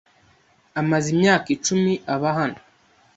[0.81, 2.59] Amaze imyaka icumi aba hano.